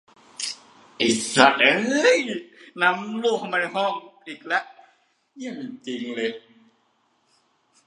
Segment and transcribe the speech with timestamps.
[1.27, 1.79] แสรด
[2.81, 3.93] น้ำรั่วเข้ามาในห้อง
[4.27, 4.39] อีก
[5.41, 5.51] ยอ
[5.87, 6.31] ดเลย